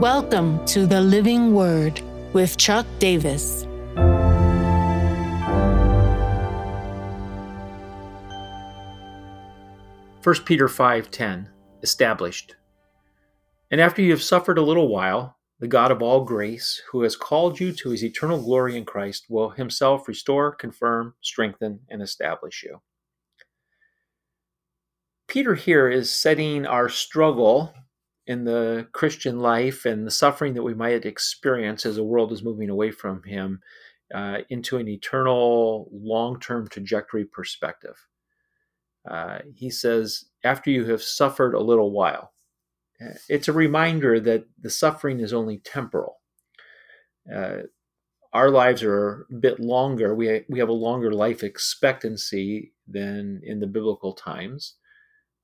Welcome 0.00 0.64
to 0.64 0.86
the 0.86 1.02
Living 1.02 1.52
Word 1.52 2.00
with 2.32 2.56
Chuck 2.56 2.86
Davis. 3.00 3.66
First 10.22 10.46
Peter 10.46 10.68
5:10 10.68 11.50
established. 11.82 12.56
And 13.70 13.78
after 13.78 14.00
you 14.00 14.10
have 14.12 14.22
suffered 14.22 14.56
a 14.56 14.62
little 14.62 14.88
while, 14.88 15.36
the 15.58 15.68
God 15.68 15.90
of 15.90 16.00
all 16.00 16.24
grace, 16.24 16.80
who 16.92 17.02
has 17.02 17.14
called 17.14 17.60
you 17.60 17.70
to 17.74 17.90
his 17.90 18.02
eternal 18.02 18.42
glory 18.42 18.78
in 18.78 18.86
Christ, 18.86 19.26
will 19.28 19.50
himself 19.50 20.08
restore, 20.08 20.50
confirm, 20.54 21.14
strengthen, 21.20 21.80
and 21.90 22.00
establish 22.00 22.62
you. 22.62 22.80
Peter 25.26 25.56
here 25.56 25.90
is 25.90 26.10
setting 26.10 26.64
our 26.64 26.88
struggle 26.88 27.74
in 28.26 28.44
the 28.44 28.88
Christian 28.92 29.40
life 29.40 29.84
and 29.84 30.06
the 30.06 30.10
suffering 30.10 30.54
that 30.54 30.62
we 30.62 30.74
might 30.74 31.04
experience 31.04 31.84
as 31.84 31.96
the 31.96 32.04
world 32.04 32.32
is 32.32 32.42
moving 32.42 32.70
away 32.70 32.90
from 32.90 33.22
him 33.24 33.60
uh, 34.14 34.38
into 34.48 34.76
an 34.76 34.88
eternal, 34.88 35.88
long 35.92 36.38
term 36.40 36.68
trajectory 36.68 37.24
perspective. 37.24 38.06
Uh, 39.08 39.38
he 39.54 39.70
says, 39.70 40.26
after 40.44 40.70
you 40.70 40.84
have 40.86 41.02
suffered 41.02 41.54
a 41.54 41.60
little 41.60 41.90
while, 41.90 42.32
it's 43.28 43.48
a 43.48 43.52
reminder 43.52 44.20
that 44.20 44.44
the 44.60 44.70
suffering 44.70 45.20
is 45.20 45.32
only 45.32 45.58
temporal. 45.58 46.20
Uh, 47.34 47.62
our 48.32 48.50
lives 48.50 48.82
are 48.82 49.26
a 49.30 49.34
bit 49.34 49.58
longer. 49.58 50.14
We, 50.14 50.42
we 50.48 50.58
have 50.58 50.68
a 50.68 50.72
longer 50.72 51.12
life 51.12 51.42
expectancy 51.42 52.72
than 52.86 53.40
in 53.42 53.60
the 53.60 53.66
biblical 53.66 54.12
times, 54.12 54.76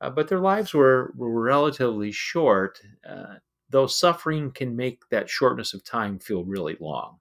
uh, 0.00 0.10
but 0.10 0.28
their 0.28 0.41
lives 0.41 0.74
were, 0.74 1.12
were 1.16 1.42
relatively 1.42 2.12
short, 2.12 2.78
uh, 3.09 3.37
though 3.70 3.87
suffering 3.87 4.50
can 4.50 4.77
make 4.77 5.09
that 5.10 5.30
shortness 5.30 5.74
of 5.74 5.84
time 5.84 6.18
feel 6.18 6.45
really 6.45 6.77
long. 6.80 7.18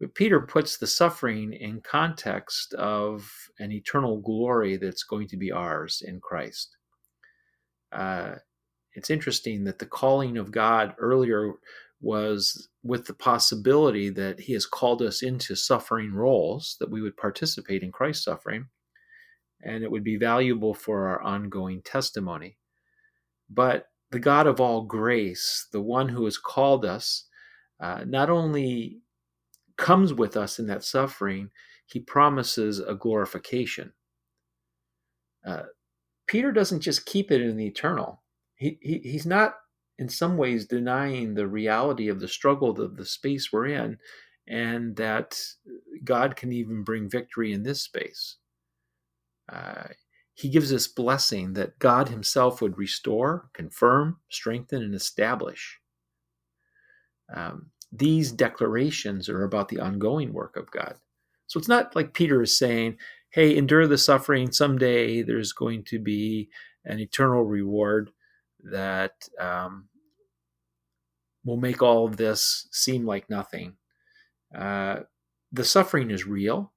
But 0.00 0.14
Peter 0.14 0.40
puts 0.40 0.78
the 0.78 0.86
suffering 0.86 1.52
in 1.52 1.80
context 1.80 2.72
of 2.74 3.30
an 3.58 3.72
eternal 3.72 4.20
glory 4.20 4.76
that's 4.76 5.02
going 5.02 5.28
to 5.28 5.36
be 5.36 5.50
ours 5.50 6.02
in 6.06 6.20
Christ. 6.20 6.76
Uh, 7.90 8.36
it's 8.94 9.10
interesting 9.10 9.64
that 9.64 9.78
the 9.78 9.86
calling 9.86 10.38
of 10.38 10.52
God 10.52 10.94
earlier 10.98 11.52
was 12.00 12.68
with 12.84 13.06
the 13.06 13.14
possibility 13.14 14.08
that 14.10 14.38
He 14.40 14.52
has 14.52 14.66
called 14.66 15.02
us 15.02 15.22
into 15.22 15.56
suffering 15.56 16.12
roles, 16.12 16.76
that 16.78 16.90
we 16.90 17.02
would 17.02 17.16
participate 17.16 17.82
in 17.82 17.90
Christ's 17.90 18.24
suffering, 18.24 18.68
and 19.62 19.84
it 19.84 19.90
would 19.90 20.04
be 20.04 20.16
valuable 20.16 20.74
for 20.74 21.08
our 21.08 21.22
ongoing 21.22 21.82
testimony. 21.82 22.58
But 23.50 23.86
the 24.10 24.20
God 24.20 24.46
of 24.46 24.60
all 24.60 24.82
grace, 24.82 25.66
the 25.72 25.82
one 25.82 26.08
who 26.10 26.24
has 26.24 26.38
called 26.38 26.84
us, 26.84 27.26
uh, 27.80 28.04
not 28.06 28.30
only 28.30 29.00
comes 29.76 30.14
with 30.14 30.36
us 30.36 30.58
in 30.58 30.66
that 30.68 30.84
suffering, 30.84 31.50
he 31.86 32.00
promises 32.00 32.80
a 32.80 32.94
glorification. 32.94 33.92
Uh, 35.46 35.64
Peter 36.26 36.52
doesn't 36.52 36.80
just 36.80 37.06
keep 37.06 37.30
it 37.30 37.40
in 37.40 37.56
the 37.56 37.66
eternal 37.66 38.22
he, 38.56 38.78
he 38.82 38.98
he's 38.98 39.26
not 39.26 39.54
in 39.98 40.08
some 40.08 40.36
ways 40.36 40.66
denying 40.66 41.34
the 41.34 41.46
reality 41.46 42.08
of 42.08 42.20
the 42.20 42.28
struggle 42.28 42.70
of 42.80 42.96
the 42.96 43.06
space 43.06 43.52
we're 43.52 43.66
in 43.66 43.98
and 44.48 44.96
that 44.96 45.40
god 46.04 46.36
can 46.36 46.52
even 46.52 46.82
bring 46.82 47.08
victory 47.08 47.52
in 47.52 47.62
this 47.62 47.82
space 47.82 48.36
uh, 49.48 49.88
he 50.34 50.48
gives 50.48 50.72
us 50.72 50.86
blessing 50.86 51.52
that 51.54 51.78
god 51.78 52.08
himself 52.08 52.60
would 52.60 52.78
restore 52.78 53.48
confirm 53.52 54.18
strengthen 54.30 54.82
and 54.82 54.94
establish. 54.94 55.78
Um, 57.34 57.70
these 57.92 58.32
declarations 58.32 59.28
are 59.28 59.44
about 59.44 59.68
the 59.68 59.80
ongoing 59.80 60.32
work 60.32 60.56
of 60.56 60.70
god. 60.70 60.96
So 61.46 61.58
it's 61.58 61.68
not 61.68 61.96
like 61.96 62.14
peter 62.14 62.42
is 62.42 62.56
saying 62.56 62.96
hey 63.30 63.56
endure 63.56 63.86
the 63.86 63.98
suffering. 63.98 64.52
Someday 64.52 65.22
there's 65.22 65.52
going 65.52 65.84
to 65.84 65.98
be 65.98 66.48
an 66.84 66.98
eternal 66.98 67.44
reward 67.44 68.10
that 68.64 69.28
um, 69.38 69.88
will 71.44 71.56
make 71.56 71.82
all 71.82 72.06
of 72.06 72.16
this 72.16 72.68
seem 72.72 73.06
like 73.06 73.28
nothing. 73.28 73.76
Uh, 74.56 75.00
the 75.52 75.64
suffering 75.64 76.10
is 76.10 76.26
real, 76.26 76.72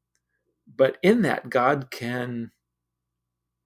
but 0.75 0.97
in 1.01 1.21
that, 1.23 1.49
God 1.49 1.89
can 1.91 2.51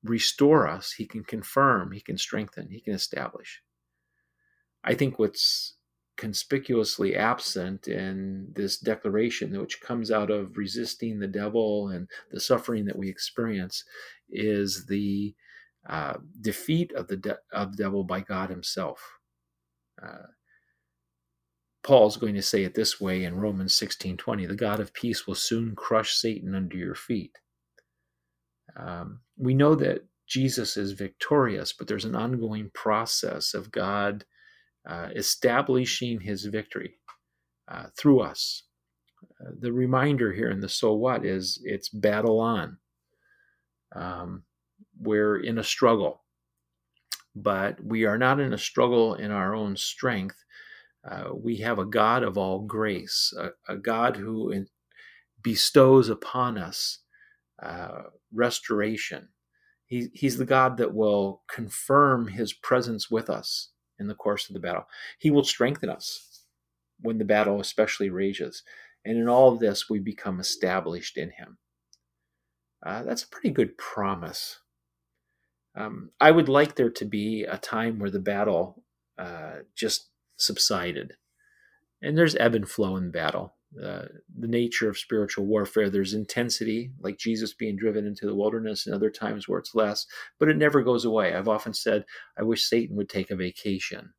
restore 0.10 0.68
us, 0.68 0.94
He 0.94 1.06
can 1.06 1.24
confirm, 1.24 1.92
He 1.92 2.02
can 2.02 2.18
strengthen, 2.18 2.70
He 2.70 2.82
can 2.82 2.94
establish. 2.94 3.62
I 4.84 4.94
think 4.94 5.20
what's 5.20 5.76
conspicuously 6.18 7.16
absent 7.16 7.88
in 7.88 8.48
this 8.56 8.78
declaration, 8.78 9.60
which 9.60 9.82
comes 9.82 10.12
out 10.12 10.32
of 10.32 10.58
resisting 10.58 11.20
the 11.20 11.28
devil 11.28 11.90
and 11.90 12.08
the 12.32 12.40
suffering 12.40 12.86
that 12.86 12.98
we 12.98 13.10
experience, 13.10 13.84
is 14.30 14.86
the 14.86 15.36
uh, 15.90 16.16
defeat 16.42 16.92
of 16.94 17.08
the 17.08 17.18
de- 17.18 17.40
of 17.52 17.76
the 17.76 17.84
devil 17.84 18.04
by 18.04 18.22
God 18.22 18.50
Himself. 18.50 19.20
Uh, 20.02 20.28
Paul's 21.84 22.18
going 22.18 22.36
to 22.36 22.42
say 22.42 22.64
it 22.64 22.74
this 22.74 23.00
way 23.00 23.24
in 23.24 23.36
Romans 23.36 23.76
16:20: 23.76 24.48
"The 24.48 24.56
God 24.56 24.80
of 24.80 24.94
peace 24.94 25.28
will 25.28 25.36
soon 25.36 25.76
crush 25.76 26.16
Satan 26.16 26.56
under 26.56 26.78
your 26.78 26.96
feet." 26.96 27.38
Um, 28.78 29.22
we 29.38 29.54
know 29.54 29.76
that 29.76 30.06
Jesus 30.28 30.78
is 30.78 30.94
victorious, 30.94 31.74
but 31.74 31.88
there's 31.88 32.06
an 32.06 32.16
ongoing 32.16 32.72
process 32.74 33.54
of 33.54 33.72
God 33.72 34.26
uh, 34.88 35.10
establishing 35.16 36.22
His 36.22 36.46
victory 36.46 36.96
uh, 37.68 37.88
through 37.98 38.22
us. 38.22 38.64
Uh, 39.42 39.52
the 39.60 39.72
reminder 39.72 40.34
here 40.34 40.50
in 40.50 40.60
the 40.60 40.70
so 40.70 40.94
what 40.94 41.26
is 41.26 41.62
it's 41.64 41.90
battle 41.90 42.40
on. 42.40 42.78
Um, 43.96 44.44
we're 45.00 45.38
in 45.38 45.58
a 45.58 45.64
struggle, 45.64 46.24
but 47.36 47.84
we 47.84 48.06
are 48.06 48.18
not 48.18 48.40
in 48.40 48.54
a 48.54 48.58
struggle 48.58 49.16
in 49.16 49.32
our 49.32 49.56
own 49.56 49.78
strength. 49.78 50.44
Uh, 51.10 51.30
we 51.34 51.58
have 51.58 51.80
a 51.80 51.86
God 51.86 52.24
of 52.24 52.38
all 52.38 52.60
grace, 52.60 53.34
a, 53.38 53.50
a 53.72 53.78
God 53.78 54.18
who 54.18 54.52
in, 54.52 54.68
bestows 55.42 56.10
upon 56.10 56.58
us 56.58 57.00
uh, 57.62 58.04
restoration. 58.34 59.30
He, 59.86 60.10
he's 60.14 60.38
the 60.38 60.46
God 60.46 60.78
that 60.78 60.94
will 60.94 61.44
confirm 61.48 62.28
his 62.28 62.54
presence 62.54 63.12
with 63.12 63.30
us 63.30 63.70
in 64.00 64.08
the 64.08 64.16
course 64.16 64.50
of 64.50 64.54
the 64.54 64.60
battle. 64.60 64.86
He 65.20 65.30
will 65.30 65.44
strengthen 65.44 65.90
us 65.90 66.42
when 67.02 67.18
the 67.18 67.26
battle 67.26 67.60
especially 67.60 68.10
rages. 68.10 68.64
And 69.06 69.18
in 69.18 69.30
all 69.30 69.52
of 69.52 69.60
this, 69.60 69.90
we 69.90 70.00
become 70.00 70.40
established 70.40 71.18
in 71.18 71.32
him. 71.32 71.58
Uh, 72.86 73.04
that's 73.04 73.24
a 73.24 73.28
pretty 73.28 73.52
good 73.52 73.78
promise 73.78 74.60
um, 75.76 76.12
I 76.22 76.32
would 76.32 76.50
like 76.50 76.76
there 76.76 76.90
to 76.90 77.06
be 77.06 77.44
a 77.44 77.58
time 77.58 78.00
where 78.00 78.10
the 78.10 78.20
battle 78.20 78.84
uh, 79.18 79.60
just 79.76 80.10
subsided. 80.38 81.14
And 82.02 82.18
there's 82.18 82.36
ebb 82.36 82.56
and 82.56 82.68
flow 82.70 82.96
in 82.96 83.12
battle. 83.12 83.55
Uh, 83.84 84.06
the 84.40 84.48
nature 84.48 84.90
of 84.90 84.98
spiritual 84.98 85.46
warfare, 85.46 85.90
there's 85.90 86.14
intensity, 86.14 86.92
like 87.00 87.18
Jesus 87.18 87.54
being 87.54 87.76
driven 87.76 88.06
into 88.06 88.26
the 88.26 88.36
wilderness, 88.36 88.86
and 88.86 88.96
other 88.96 89.10
times 89.10 89.48
where 89.48 89.60
it's 89.60 89.76
less, 89.76 90.06
but 90.40 90.48
it 90.48 90.58
never 90.58 90.82
goes 90.82 91.06
away. 91.06 91.34
I've 91.34 91.50
often 91.50 91.74
said, 91.74 92.06
I 92.38 92.44
wish 92.44 92.64
Satan 92.64 92.96
would 92.96 93.10
take 93.10 93.32
a 93.32 93.36
vacation. 93.36 94.14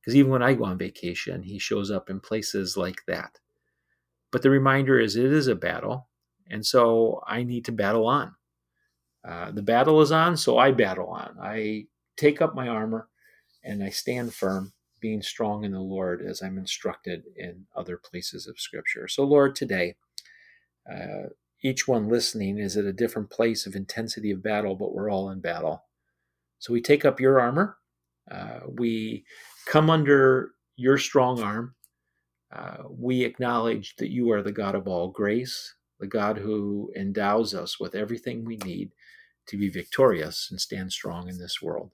Because 0.00 0.16
even 0.16 0.30
when 0.30 0.42
I 0.42 0.54
go 0.54 0.64
on 0.64 0.78
vacation, 0.78 1.42
he 1.42 1.58
shows 1.58 1.90
up 1.90 2.08
in 2.10 2.20
places 2.20 2.76
like 2.76 3.02
that. 3.06 3.38
But 4.30 4.42
the 4.42 4.50
reminder 4.50 4.98
is 4.98 5.16
it 5.16 5.32
is 5.32 5.46
a 5.46 5.54
battle. 5.54 6.08
And 6.48 6.64
so 6.64 7.22
I 7.26 7.42
need 7.42 7.64
to 7.66 7.72
battle 7.72 8.06
on. 8.06 8.34
Uh, 9.26 9.50
the 9.50 9.62
battle 9.62 10.00
is 10.00 10.12
on, 10.12 10.36
so 10.36 10.58
I 10.58 10.72
battle 10.72 11.08
on. 11.08 11.36
I 11.40 11.86
take 12.16 12.40
up 12.40 12.54
my 12.54 12.68
armor 12.68 13.08
and 13.62 13.82
I 13.82 13.90
stand 13.90 14.32
firm, 14.32 14.72
being 15.00 15.22
strong 15.22 15.64
in 15.64 15.72
the 15.72 15.80
Lord 15.80 16.22
as 16.22 16.42
I'm 16.42 16.58
instructed 16.58 17.24
in 17.36 17.66
other 17.74 17.96
places 17.96 18.46
of 18.46 18.60
Scripture. 18.60 19.08
So, 19.08 19.24
Lord, 19.24 19.54
today, 19.56 19.96
uh, 20.90 21.28
each 21.62 21.86
one 21.86 22.08
listening 22.08 22.58
is 22.58 22.76
at 22.76 22.84
a 22.84 22.92
different 22.92 23.30
place 23.30 23.66
of 23.66 23.74
intensity 23.74 24.30
of 24.30 24.42
battle, 24.42 24.74
but 24.74 24.94
we're 24.94 25.10
all 25.10 25.30
in 25.30 25.40
battle. 25.40 25.84
So 26.58 26.72
we 26.72 26.80
take 26.80 27.04
up 27.04 27.20
your 27.20 27.40
armor. 27.40 27.78
Uh, 28.30 28.60
we 28.66 29.24
come 29.66 29.90
under 29.90 30.52
your 30.76 30.98
strong 30.98 31.42
arm. 31.42 31.74
Uh, 32.52 32.84
we 32.88 33.24
acknowledge 33.24 33.96
that 33.96 34.10
you 34.10 34.30
are 34.32 34.42
the 34.42 34.52
God 34.52 34.74
of 34.74 34.88
all 34.88 35.08
grace, 35.08 35.74
the 35.98 36.06
God 36.06 36.38
who 36.38 36.90
endows 36.96 37.54
us 37.54 37.78
with 37.78 37.94
everything 37.94 38.44
we 38.44 38.56
need 38.58 38.92
to 39.46 39.56
be 39.56 39.68
victorious 39.68 40.48
and 40.50 40.60
stand 40.60 40.92
strong 40.92 41.28
in 41.28 41.38
this 41.38 41.60
world. 41.62 41.90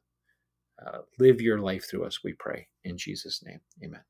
Uh, 0.84 0.98
live 1.18 1.40
your 1.40 1.58
life 1.58 1.88
through 1.88 2.04
us, 2.04 2.22
we 2.22 2.32
pray. 2.34 2.68
In 2.84 2.98
Jesus' 2.98 3.42
name, 3.44 3.60
amen. 3.82 4.02